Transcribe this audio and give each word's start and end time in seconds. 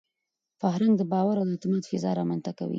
فرهنګ 0.59 0.93
د 0.97 1.03
باور 1.11 1.35
او 1.39 1.47
اعتماد 1.53 1.83
فضا 1.89 2.11
رامنځته 2.19 2.51
کوي. 2.59 2.69